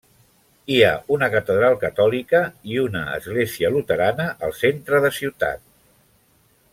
[0.75, 5.67] Hi ha una catedral catòlica i una església luterana al centre de ciutat.